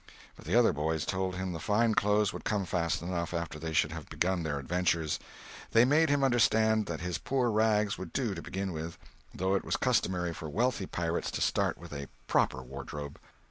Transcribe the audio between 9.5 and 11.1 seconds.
it was customary for wealthy